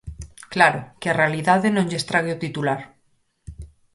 Claro, 0.53 0.79
que 0.99 1.07
a 1.09 1.17
realidade 1.21 1.67
non 1.75 1.87
lle 1.89 1.99
estrague 2.01 2.35
o 2.35 2.41
titular. 2.43 2.81